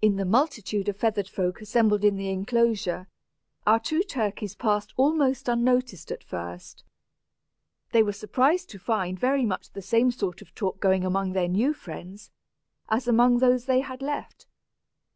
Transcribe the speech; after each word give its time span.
In 0.00 0.14
the 0.14 0.24
multitude 0.24 0.88
of 0.88 0.96
feathered 0.96 1.28
folk 1.28 1.60
assembled 1.60 2.04
in 2.04 2.14
the 2.14 2.30
enclosure, 2.30 3.08
our 3.66 3.80
two 3.80 4.04
turkeys 4.04 4.54
passed 4.54 4.94
almost 4.96 5.48
unnoticed 5.48 6.12
at 6.12 6.22
first. 6.22 6.84
They 7.90 8.04
were 8.04 8.12
surprised 8.12 8.70
to 8.70 8.78
find 8.78 9.18
very 9.18 9.44
much 9.44 9.70
the 9.72 9.82
same 9.82 10.12
sort 10.12 10.40
of 10.40 10.54
talk 10.54 10.78
going 10.78 11.02
on 11.02 11.08
among 11.10 11.32
their 11.32 11.48
new 11.48 11.74
friends, 11.74 12.30
as 12.90 13.08
among 13.08 13.38
those 13.40 13.64
they 13.64 13.80
had 13.80 14.02
left. 14.02 14.46